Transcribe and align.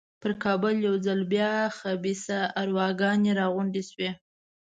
پر 0.21 0.31
کابل 0.43 0.75
یو 0.87 0.95
ځل 1.05 1.19
بیا 1.33 1.51
خبیثه 1.79 2.39
ارواګانې 2.61 3.31
را 3.39 3.45
غونډې 3.53 3.81
شوې. 3.89 4.09